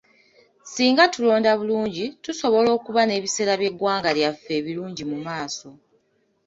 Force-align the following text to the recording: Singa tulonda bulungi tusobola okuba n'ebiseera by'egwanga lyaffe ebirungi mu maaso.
Singa 0.71 1.03
tulonda 1.13 1.51
bulungi 1.59 2.05
tusobola 2.23 2.69
okuba 2.77 3.01
n'ebiseera 3.05 3.53
by'egwanga 3.61 4.09
lyaffe 4.17 4.51
ebirungi 4.59 5.03
mu 5.11 5.17
maaso. 5.25 5.67